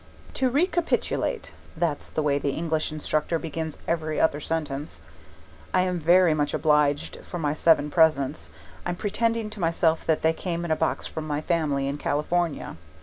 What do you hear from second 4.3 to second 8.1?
sentence), I am very much obliged for my seven